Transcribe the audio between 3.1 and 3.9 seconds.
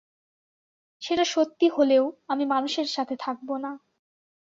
থাকবো না।